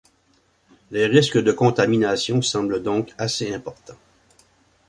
[0.89, 3.99] Les risques de contaminations semblent donc assez importants.